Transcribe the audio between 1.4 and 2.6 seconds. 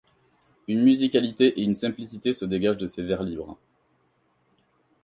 et une simplicité se